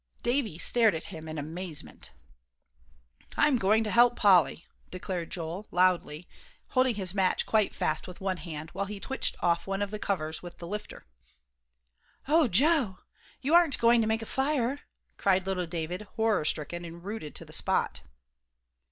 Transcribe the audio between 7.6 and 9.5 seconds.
fast with one hand, while he twitched